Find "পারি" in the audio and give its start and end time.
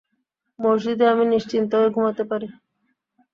2.23-2.47